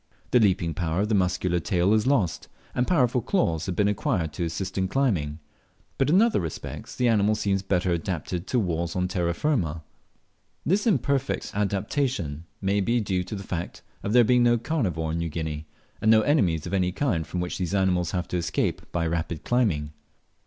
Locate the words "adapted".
7.91-8.47